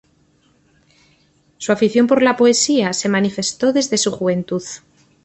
Su 1.59 1.71
afición 1.71 2.07
por 2.07 2.23
la 2.23 2.35
poesía 2.35 2.91
se 2.91 3.07
manifestó 3.07 3.71
desde 3.71 3.99
su 3.99 4.09
juventud. 4.09 4.63